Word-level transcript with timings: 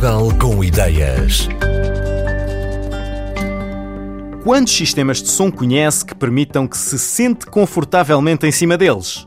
Portugal 0.00 0.32
com 0.40 0.64
ideias. 0.64 1.46
Quantos 4.42 4.72
sistemas 4.72 5.20
de 5.22 5.28
som 5.28 5.50
conhece 5.50 6.06
que 6.06 6.14
permitam 6.14 6.66
que 6.66 6.78
se 6.78 6.98
sente 6.98 7.44
confortavelmente 7.44 8.46
em 8.46 8.50
cima 8.50 8.78
deles? 8.78 9.26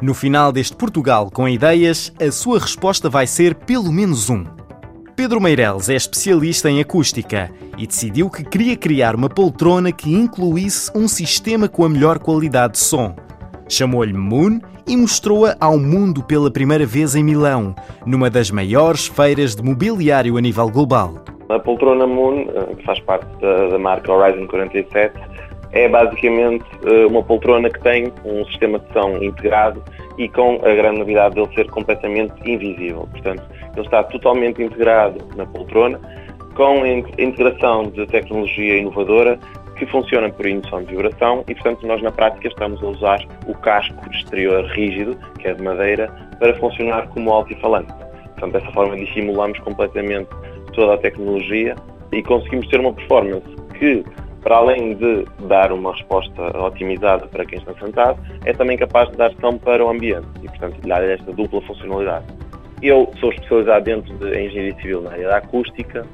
No 0.00 0.14
final 0.14 0.52
deste 0.52 0.76
Portugal 0.76 1.28
com 1.28 1.48
ideias, 1.48 2.12
a 2.24 2.30
sua 2.30 2.60
resposta 2.60 3.10
vai 3.10 3.26
ser 3.26 3.56
pelo 3.56 3.90
menos 3.90 4.30
um. 4.30 4.44
Pedro 5.16 5.40
Meireles 5.40 5.88
é 5.88 5.96
especialista 5.96 6.70
em 6.70 6.80
acústica 6.80 7.50
e 7.76 7.84
decidiu 7.84 8.30
que 8.30 8.44
queria 8.44 8.76
criar 8.76 9.16
uma 9.16 9.28
poltrona 9.28 9.90
que 9.90 10.14
incluísse 10.14 10.88
um 10.94 11.08
sistema 11.08 11.66
com 11.66 11.84
a 11.84 11.88
melhor 11.88 12.20
qualidade 12.20 12.74
de 12.74 12.78
som. 12.78 13.16
Chamou-lhe 13.72 14.12
Moon 14.12 14.60
e 14.86 14.94
mostrou-a 14.94 15.56
ao 15.58 15.78
mundo 15.78 16.22
pela 16.22 16.50
primeira 16.50 16.84
vez 16.84 17.14
em 17.14 17.24
Milão, 17.24 17.74
numa 18.04 18.28
das 18.28 18.50
maiores 18.50 19.06
feiras 19.06 19.56
de 19.56 19.62
mobiliário 19.62 20.36
a 20.36 20.42
nível 20.42 20.68
global. 20.68 21.14
A 21.48 21.58
poltrona 21.58 22.06
Moon, 22.06 22.42
eh, 22.54 22.74
que 22.76 22.84
faz 22.84 23.00
parte 23.00 23.26
da, 23.40 23.78
marca 23.78 24.12
Horizon 24.12 24.46
47, 24.46 25.18
é 25.72 25.88
basicamente 25.88 26.66
eh, 26.84 27.06
uma 27.06 27.22
poltrona 27.22 27.70
que 27.70 27.80
tem 27.80 28.12
um 28.26 28.44
sistema 28.44 28.78
de 28.78 28.92
som 28.92 29.16
integrado 29.22 29.82
e 30.18 30.28
com 30.28 30.56
a 30.56 30.74
grande 30.74 30.98
novidade 30.98 31.34
dele 31.34 31.48
ser 31.54 31.70
completamente 31.70 32.34
invisível. 32.44 33.08
Portanto, 33.10 33.42
ele 33.74 33.86
está 33.86 34.02
totalmente 34.04 34.62
integrado 34.62 35.18
na 35.34 35.46
poltrona, 35.46 35.98
com 36.54 36.82
a 36.82 36.88
integração 37.22 37.84
de 37.84 38.06
tecnologia 38.06 38.76
inovadora 38.76 39.38
que 39.84 39.90
funciona 39.90 40.30
por 40.30 40.46
indução 40.46 40.84
de 40.84 40.94
vibração 40.94 41.44
e, 41.48 41.54
portanto, 41.54 41.84
nós 41.86 42.00
na 42.02 42.12
prática 42.12 42.46
estamos 42.46 42.80
a 42.82 42.86
usar 42.86 43.18
o 43.48 43.54
casco 43.54 44.08
exterior 44.12 44.64
rígido, 44.66 45.18
que 45.40 45.48
é 45.48 45.54
de 45.54 45.62
madeira, 45.62 46.08
para 46.38 46.54
funcionar 46.58 47.08
como 47.08 47.32
altifalante. 47.32 47.92
Portanto, 47.92 48.52
dessa 48.52 48.70
forma 48.72 48.96
dissimulamos 48.96 49.58
completamente 49.60 50.28
toda 50.72 50.94
a 50.94 50.98
tecnologia 50.98 51.74
e 52.12 52.22
conseguimos 52.22 52.68
ter 52.68 52.78
uma 52.78 52.92
performance 52.92 53.46
que, 53.76 54.04
para 54.40 54.56
além 54.56 54.94
de 54.94 55.24
dar 55.48 55.72
uma 55.72 55.92
resposta 55.92 56.56
otimizada 56.58 57.26
para 57.26 57.44
quem 57.44 57.58
está 57.58 57.74
sentado, 57.74 58.18
é 58.44 58.52
também 58.52 58.76
capaz 58.76 59.10
de 59.10 59.16
dar 59.16 59.32
som 59.40 59.58
para 59.58 59.84
o 59.84 59.90
ambiente 59.90 60.28
e, 60.42 60.48
portanto, 60.48 60.80
dar 60.86 61.02
esta 61.02 61.32
dupla 61.32 61.60
funcionalidade. 61.62 62.26
Eu 62.80 63.12
sou 63.18 63.32
especializado 63.32 63.84
dentro 63.84 64.14
de 64.14 64.28
engenharia 64.28 64.74
civil 64.76 65.02
na 65.02 65.10
área 65.10 65.28
da 65.28 65.36
acústica, 65.38 66.06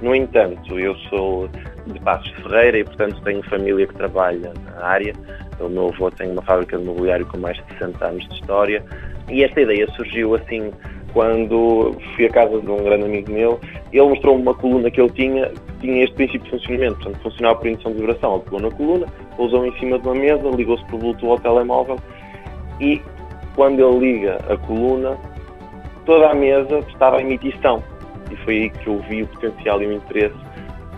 no 0.00 0.14
entanto, 0.14 0.78
eu 0.78 0.94
sou 1.08 1.48
de 1.86 2.00
Passos 2.00 2.30
Ferreira 2.42 2.78
e, 2.78 2.84
portanto, 2.84 3.20
tenho 3.22 3.42
família 3.44 3.86
que 3.86 3.94
trabalha 3.94 4.52
na 4.64 4.84
área. 4.84 5.14
O 5.60 5.68
meu 5.68 5.88
avô 5.88 6.10
tem 6.10 6.30
uma 6.30 6.42
fábrica 6.42 6.76
de 6.76 6.84
mobiliário 6.84 7.26
com 7.26 7.38
mais 7.38 7.56
de 7.56 7.64
60 7.74 8.04
anos 8.04 8.28
de 8.28 8.34
história 8.34 8.84
e 9.30 9.42
esta 9.42 9.60
ideia 9.60 9.86
surgiu 9.92 10.34
assim 10.34 10.70
quando 11.12 11.96
fui 12.14 12.26
à 12.26 12.30
casa 12.30 12.60
de 12.60 12.70
um 12.70 12.76
grande 12.76 13.04
amigo 13.04 13.32
meu. 13.32 13.60
Ele 13.92 14.02
mostrou-me 14.02 14.42
uma 14.42 14.54
coluna 14.54 14.90
que 14.90 15.00
ele 15.00 15.10
tinha, 15.10 15.48
que 15.48 15.72
tinha 15.80 16.04
este 16.04 16.14
princípio 16.14 16.42
de 16.42 16.50
funcionamento, 16.50 16.96
portanto, 16.96 17.22
funcionava 17.22 17.58
por 17.58 17.66
indução 17.68 17.92
de 17.92 17.98
vibração. 17.98 18.34
Ele 18.34 18.44
pegou 18.44 18.60
na 18.60 18.70
coluna, 18.70 19.06
pousou 19.36 19.66
em 19.66 19.78
cima 19.78 19.98
de 19.98 20.06
uma 20.06 20.14
mesa, 20.14 20.42
ligou-se 20.50 20.84
por 20.86 21.00
Bluetooth 21.00 21.30
ao 21.30 21.38
telemóvel 21.38 21.96
e 22.80 23.00
quando 23.54 23.80
ele 23.80 24.12
liga 24.12 24.36
a 24.50 24.56
coluna, 24.58 25.16
toda 26.04 26.30
a 26.30 26.34
mesa 26.34 26.80
estava 26.80 27.22
em 27.22 27.26
emitição 27.26 27.82
e 28.30 28.36
foi 28.36 28.54
aí 28.54 28.70
que 28.70 28.86
eu 28.86 28.98
vi 29.08 29.22
o 29.22 29.26
potencial 29.28 29.82
e 29.82 29.86
o 29.86 29.92
interesse 29.94 30.36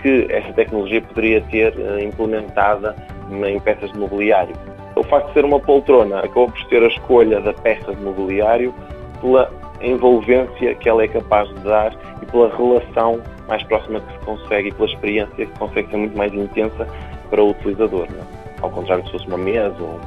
que 0.02 0.26
esta 0.30 0.52
tecnologia 0.52 1.00
poderia 1.02 1.40
ter 1.42 1.74
uh, 1.76 1.98
implementada 1.98 2.94
em 3.30 3.60
peças 3.60 3.92
de 3.92 3.98
mobiliário. 3.98 4.54
O 4.96 5.02
facto 5.02 5.28
de 5.28 5.34
ser 5.34 5.44
uma 5.44 5.60
poltrona 5.60 6.18
acabou 6.18 6.50
por 6.50 6.64
ter 6.64 6.82
a 6.82 6.88
escolha 6.88 7.40
da 7.40 7.52
peça 7.52 7.94
de 7.94 8.02
mobiliário 8.02 8.74
pela 9.20 9.50
envolvência 9.80 10.74
que 10.74 10.88
ela 10.88 11.04
é 11.04 11.08
capaz 11.08 11.48
de 11.48 11.60
dar 11.60 11.92
e 12.20 12.26
pela 12.26 12.54
relação 12.56 13.20
mais 13.46 13.62
próxima 13.64 14.00
que 14.00 14.12
se 14.12 14.18
consegue 14.24 14.68
e 14.68 14.72
pela 14.72 14.88
experiência 14.88 15.46
que 15.46 15.58
consegue 15.58 15.90
ser 15.90 15.96
muito 15.96 16.16
mais 16.16 16.32
intensa 16.34 16.86
para 17.30 17.42
o 17.42 17.50
utilizador. 17.50 18.10
Né? 18.10 18.22
Ao 18.60 18.70
contrário 18.70 19.04
de 19.04 19.10
se 19.10 19.18
fosse 19.18 19.28
uma 19.28 19.38
mesa, 19.38 19.76
ou 19.80 20.00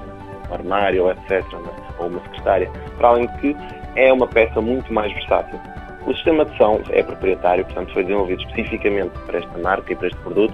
um 0.49 0.53
armário, 0.53 1.09
etc., 1.09 1.41
né? 1.53 1.71
ou 1.99 2.07
uma 2.07 2.19
secretária. 2.21 2.69
Para 2.97 3.09
além 3.09 3.27
de 3.27 3.37
que 3.37 3.57
é 3.95 4.11
uma 4.11 4.27
peça 4.27 4.61
muito 4.61 4.93
mais 4.93 5.11
versátil. 5.13 5.59
O 6.05 6.13
sistema 6.13 6.45
de 6.45 6.57
som 6.57 6.81
é 6.89 7.03
proprietário, 7.03 7.63
portanto 7.65 7.93
foi 7.93 8.03
desenvolvido 8.03 8.41
especificamente 8.41 9.11
para 9.25 9.37
esta 9.37 9.57
marca 9.59 9.93
e 9.93 9.95
para 9.95 10.07
este 10.07 10.19
produto. 10.21 10.53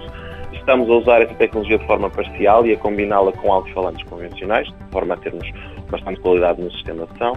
Estamos 0.52 0.88
a 0.90 0.92
usar 0.92 1.22
essa 1.22 1.34
tecnologia 1.34 1.78
de 1.78 1.86
forma 1.86 2.10
parcial 2.10 2.66
e 2.66 2.74
a 2.74 2.76
combiná-la 2.76 3.32
com 3.32 3.52
alto-falantes 3.52 4.04
convencionais, 4.04 4.68
de 4.68 4.92
forma 4.92 5.14
a 5.14 5.16
termos 5.16 5.50
bastante 5.90 6.20
qualidade 6.20 6.60
no 6.60 6.70
sistema 6.72 7.06
de 7.06 7.18
som. 7.18 7.32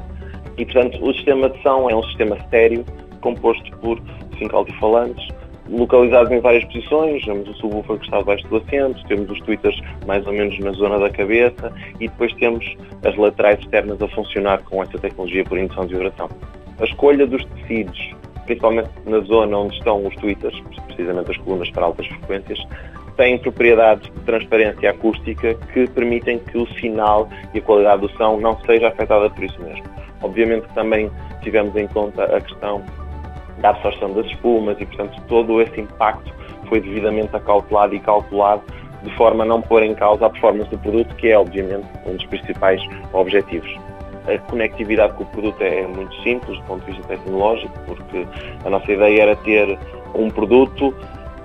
E, 0.58 0.66
portanto, 0.66 1.00
o 1.02 1.14
sistema 1.14 1.50
de 1.50 1.62
som 1.62 1.90
é 1.90 1.96
um 1.96 2.04
sistema 2.04 2.36
estéreo, 2.36 2.86
composto 3.22 3.72
por 3.78 4.02
cinco 4.38 4.58
altifalantes, 4.58 5.26
localizados 5.70 6.32
em 6.32 6.42
várias 6.42 6.66
posições. 6.66 7.24
Temos 7.24 7.48
o 7.48 7.54
subwoofer 7.54 7.98
que 7.98 8.06
está 8.06 8.20
debaixo 8.20 8.48
do 8.50 8.58
assento, 8.58 9.04
temos 9.08 9.30
os 9.30 9.40
tweeters 9.42 9.80
mais 10.06 10.26
ou 10.28 10.34
menos 10.34 10.60
na 10.60 10.72
zona 10.72 11.00
da 11.00 11.10
cabeça 11.10 11.72
e 12.00 12.08
depois 12.08 12.34
temos 12.34 12.66
as 13.06 13.16
laterais 13.16 13.60
externas 13.60 14.02
a 14.02 14.08
funcionar 14.10 14.62
com 14.64 14.84
essa 14.84 14.98
tecnologia 14.98 15.46
por 15.46 15.58
indução 15.58 15.86
de 15.86 15.94
vibração. 15.94 16.30
A 16.82 16.86
escolha 16.86 17.28
dos 17.28 17.46
tecidos, 17.46 18.16
principalmente 18.46 18.90
na 19.06 19.20
zona 19.20 19.56
onde 19.56 19.76
estão 19.76 20.04
os 20.04 20.16
tweeters, 20.16 20.60
precisamente 20.88 21.30
as 21.30 21.38
colunas 21.38 21.70
para 21.70 21.86
altas 21.86 22.08
frequências, 22.08 22.60
têm 23.16 23.38
propriedades 23.38 24.12
de 24.12 24.20
transparência 24.22 24.90
acústica 24.90 25.54
que 25.74 25.88
permitem 25.90 26.40
que 26.40 26.58
o 26.58 26.66
sinal 26.80 27.30
e 27.54 27.60
a 27.60 27.62
qualidade 27.62 28.02
do 28.02 28.10
som 28.18 28.40
não 28.40 28.60
seja 28.62 28.88
afetada 28.88 29.30
por 29.30 29.44
isso 29.44 29.62
mesmo. 29.62 29.84
Obviamente 30.24 30.68
que 30.68 30.74
também 30.74 31.12
tivemos 31.44 31.76
em 31.76 31.88
conta 31.88 32.24
a 32.24 32.42
questão 32.42 32.84
da 33.60 33.70
absorção 33.70 34.14
das 34.14 34.26
espumas 34.26 34.76
e, 34.80 34.86
portanto, 34.88 35.22
todo 35.28 35.62
esse 35.62 35.82
impacto 35.82 36.34
foi 36.68 36.82
devidamente 36.82 37.36
acautelado 37.36 37.94
e 37.94 38.00
calculado 38.00 38.64
de 39.04 39.16
forma 39.18 39.44
a 39.44 39.48
não 39.48 39.62
pôr 39.62 39.84
em 39.84 39.94
causa 39.94 40.26
a 40.26 40.30
performance 40.32 40.70
do 40.72 40.80
produto, 40.80 41.16
que 41.16 41.28
é, 41.30 41.38
obviamente, 41.38 41.86
um 42.08 42.16
dos 42.16 42.26
principais 42.26 42.82
objetivos. 43.14 43.72
A 44.28 44.38
conectividade 44.50 45.14
com 45.14 45.24
o 45.24 45.28
produto 45.28 45.62
é 45.62 45.88
muito 45.88 46.16
simples 46.22 46.58
do 46.60 46.64
ponto 46.66 46.86
de 46.86 46.92
vista 46.92 47.08
tecnológico, 47.08 47.74
porque 47.86 48.26
a 48.64 48.70
nossa 48.70 48.92
ideia 48.92 49.24
era 49.24 49.36
ter 49.38 49.78
um 50.14 50.30
produto 50.30 50.94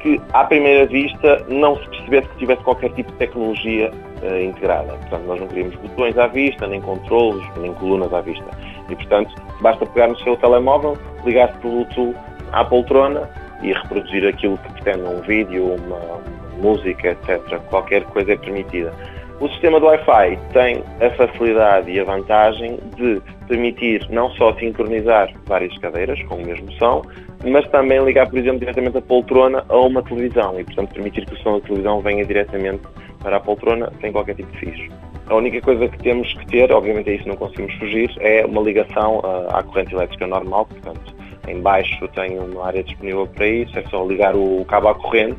que, 0.00 0.20
à 0.32 0.44
primeira 0.44 0.87
vista, 0.87 1.44
não 1.48 1.76
se 1.76 1.88
percebesse 1.88 2.28
que 2.28 2.37
tivesse 2.38 2.62
qualquer 2.62 2.92
tipo 2.92 3.10
de 3.12 3.19
tecnologia 3.19 3.91
uh, 4.22 4.42
integrada. 4.42 4.92
Portanto, 4.92 5.25
nós 5.26 5.41
não 5.41 5.48
queríamos 5.48 5.75
botões 5.76 6.19
à 6.19 6.26
vista, 6.26 6.66
nem 6.66 6.81
controles, 6.81 7.44
nem 7.56 7.72
colunas 7.75 8.12
à 8.12 8.20
vista. 8.20 8.47
E, 8.88 8.94
portanto, 8.94 9.34
basta 9.60 9.87
pegar 9.87 10.08
no 10.08 10.19
seu 10.19 10.37
telemóvel, 10.37 10.97
ligar-se 11.25 11.58
Bluetooth 11.58 12.14
à 12.53 12.64
poltrona 12.64 13.28
e 13.62 13.72
reproduzir 13.72 14.26
aquilo 14.26 14.58
que 14.58 14.72
pretende, 14.75 15.08
um 15.08 15.20
vídeo, 15.22 15.75
uma, 15.75 15.97
uma 15.97 16.37
música, 16.58 17.08
etc. 17.08 17.58
Qualquer 17.69 18.04
coisa 18.04 18.32
é 18.32 18.37
permitida. 18.37 18.93
O 19.38 19.48
sistema 19.50 19.78
do 19.78 19.84
Wi-Fi 19.84 20.38
tem 20.54 20.82
a 20.98 21.10
facilidade 21.10 21.91
e 21.91 22.00
a 22.00 22.04
vantagem 22.04 22.78
de 22.97 23.20
permitir 23.47 24.06
não 24.08 24.30
só 24.30 24.54
sincronizar 24.54 25.30
várias 25.44 25.76
cadeiras 25.78 26.22
com 26.22 26.36
o 26.36 26.47
mesmo 26.47 26.72
som, 26.78 27.02
mas 27.44 27.69
também 27.69 28.02
ligar, 28.02 28.30
por 28.30 28.38
exemplo, 28.38 28.60
diretamente 28.60 28.96
a 28.96 29.02
poltrona 29.02 29.62
a 29.69 29.76
uma 29.76 30.02
televisão 30.02 30.58
e, 30.58 30.64
portanto, 30.64 30.94
permitir 30.94 31.26
que 31.26 31.34
o 31.34 31.38
som 31.38 31.58
da 31.58 31.66
televisão 31.66 32.00
venha 32.00 32.25
diretamente 32.25 32.80
para 33.22 33.36
a 33.36 33.41
poltrona 33.41 33.92
sem 34.00 34.10
qualquer 34.10 34.36
tipo 34.36 34.50
de 34.52 34.58
fios. 34.58 34.88
A 35.26 35.34
única 35.34 35.60
coisa 35.60 35.86
que 35.86 35.98
temos 35.98 36.32
que 36.32 36.46
ter, 36.46 36.72
obviamente 36.72 37.10
é 37.10 37.16
isso 37.16 37.28
não 37.28 37.36
conseguimos 37.36 37.75
fugir, 37.75 38.10
é 38.20 38.46
uma 38.46 38.62
ligação 38.62 39.20
à 39.50 39.62
corrente 39.62 39.94
elétrica 39.94 40.26
normal, 40.26 40.64
portanto, 40.64 41.14
em 41.46 41.60
baixo 41.60 42.08
tem 42.14 42.38
uma 42.38 42.69
área 42.69 42.82
disponível 42.82 43.26
para 43.26 43.46
isso, 43.46 43.78
é 43.78 43.82
só 43.91 44.02
ligar 44.06 44.34
o 44.34 44.64
cabo 44.64 44.88
à 44.88 44.94
corrente 44.94 45.36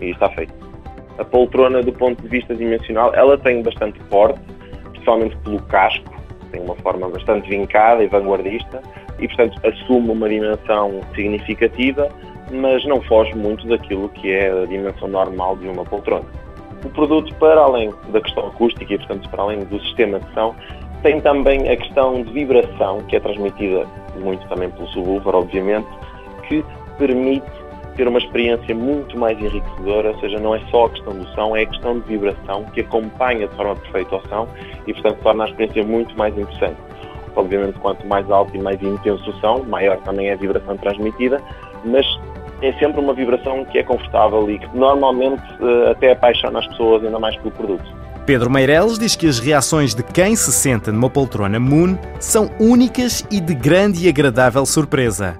e 0.00 0.10
está 0.10 0.28
feito 0.30 0.65
a 1.18 1.24
poltrona 1.24 1.82
do 1.82 1.92
ponto 1.92 2.22
de 2.22 2.28
vista 2.28 2.54
dimensional, 2.54 3.14
ela 3.14 3.38
tem 3.38 3.62
bastante 3.62 3.98
porte, 4.10 4.40
principalmente 4.90 5.36
pelo 5.38 5.60
casco, 5.62 6.14
tem 6.50 6.60
uma 6.60 6.74
forma 6.76 7.08
bastante 7.08 7.48
vincada 7.48 8.02
e 8.02 8.06
vanguardista 8.06 8.82
e, 9.18 9.26
portanto, 9.28 9.60
assume 9.66 10.10
uma 10.10 10.28
dimensão 10.28 11.00
significativa, 11.14 12.08
mas 12.50 12.84
não 12.86 13.00
foge 13.02 13.34
muito 13.34 13.66
daquilo 13.66 14.08
que 14.10 14.30
é 14.30 14.50
a 14.50 14.66
dimensão 14.66 15.08
normal 15.08 15.56
de 15.56 15.68
uma 15.68 15.84
poltrona. 15.84 16.24
O 16.84 16.90
produto, 16.90 17.34
para 17.36 17.60
além 17.60 17.92
da 18.10 18.20
questão 18.20 18.46
acústica 18.46 18.92
e, 18.92 18.98
portanto, 18.98 19.28
para 19.30 19.42
além 19.42 19.64
do 19.64 19.80
sistema 19.80 20.20
de 20.20 20.34
som, 20.34 20.54
tem 21.02 21.20
também 21.20 21.68
a 21.68 21.76
questão 21.76 22.22
de 22.22 22.32
vibração, 22.32 23.02
que 23.08 23.16
é 23.16 23.20
transmitida 23.20 23.86
muito 24.20 24.46
também 24.48 24.70
pelo 24.70 24.86
subwoofer, 24.88 25.34
obviamente, 25.34 25.88
que 26.48 26.64
permite 26.98 27.46
ter 27.96 28.06
uma 28.06 28.18
experiência 28.18 28.74
muito 28.74 29.18
mais 29.18 29.38
enriquecedora, 29.38 30.10
ou 30.10 30.20
seja, 30.20 30.38
não 30.38 30.54
é 30.54 30.60
só 30.70 30.86
a 30.86 30.90
questão 30.90 31.14
do 31.14 31.26
som, 31.28 31.56
é 31.56 31.62
a 31.62 31.66
questão 31.66 31.98
de 31.98 32.06
vibração 32.06 32.64
que 32.72 32.80
acompanha 32.80 33.48
de 33.48 33.56
forma 33.56 33.76
perfeita 33.76 34.16
o 34.16 34.28
som 34.28 34.48
e, 34.86 34.92
portanto, 34.92 35.18
torna 35.22 35.44
a 35.44 35.48
experiência 35.48 35.84
muito 35.84 36.16
mais 36.16 36.36
interessante. 36.36 36.76
Obviamente, 37.34 37.78
quanto 37.80 38.06
mais 38.06 38.30
alto 38.30 38.56
e 38.56 38.60
mais 38.60 38.80
intenso 38.82 39.30
o 39.30 39.32
som, 39.40 39.64
maior 39.68 39.98
também 39.98 40.28
é 40.28 40.34
a 40.34 40.36
vibração 40.36 40.76
transmitida, 40.76 41.40
mas 41.84 42.06
é 42.62 42.72
sempre 42.74 43.00
uma 43.00 43.12
vibração 43.12 43.64
que 43.66 43.78
é 43.78 43.82
confortável 43.82 44.50
e 44.50 44.58
que 44.58 44.76
normalmente 44.76 45.42
eh, 45.60 45.90
até 45.90 46.12
apaixona 46.12 46.60
as 46.60 46.66
pessoas 46.68 47.04
ainda 47.04 47.18
mais 47.18 47.36
pelo 47.36 47.50
produto. 47.50 47.84
Pedro 48.24 48.50
Meireles 48.50 48.98
diz 48.98 49.14
que 49.14 49.28
as 49.28 49.38
reações 49.38 49.94
de 49.94 50.02
quem 50.02 50.34
se 50.34 50.50
senta 50.50 50.90
numa 50.90 51.08
poltrona 51.08 51.60
Moon 51.60 51.96
são 52.18 52.50
únicas 52.58 53.24
e 53.30 53.40
de 53.40 53.54
grande 53.54 54.04
e 54.04 54.08
agradável 54.08 54.66
surpresa. 54.66 55.38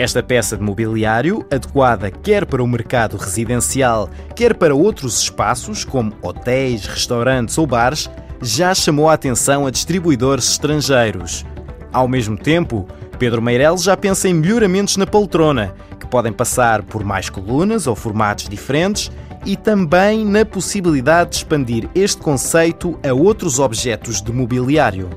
Esta 0.00 0.22
peça 0.22 0.56
de 0.56 0.62
mobiliário, 0.62 1.44
adequada 1.50 2.10
quer 2.10 2.46
para 2.46 2.62
o 2.62 2.66
mercado 2.66 3.18
residencial, 3.18 4.08
quer 4.34 4.54
para 4.54 4.74
outros 4.74 5.20
espaços, 5.20 5.84
como 5.84 6.14
hotéis, 6.22 6.86
restaurantes 6.86 7.58
ou 7.58 7.66
bares, 7.66 8.08
já 8.40 8.74
chamou 8.74 9.10
a 9.10 9.12
atenção 9.12 9.66
a 9.66 9.70
distribuidores 9.70 10.52
estrangeiros. 10.52 11.44
Ao 11.92 12.08
mesmo 12.08 12.38
tempo, 12.38 12.88
Pedro 13.18 13.42
Meireles 13.42 13.82
já 13.82 13.94
pensa 13.94 14.26
em 14.26 14.32
melhoramentos 14.32 14.96
na 14.96 15.04
poltrona, 15.04 15.74
que 16.00 16.06
podem 16.06 16.32
passar 16.32 16.82
por 16.82 17.04
mais 17.04 17.28
colunas 17.28 17.86
ou 17.86 17.94
formatos 17.94 18.48
diferentes 18.48 19.12
e 19.44 19.54
também 19.54 20.24
na 20.24 20.46
possibilidade 20.46 21.28
de 21.28 21.36
expandir 21.36 21.90
este 21.94 22.22
conceito 22.22 22.98
a 23.06 23.12
outros 23.12 23.58
objetos 23.58 24.22
de 24.22 24.32
mobiliário. 24.32 25.10